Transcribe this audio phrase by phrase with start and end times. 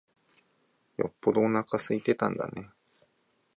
[0.97, 2.71] よっぽどおなか空いてたんだね。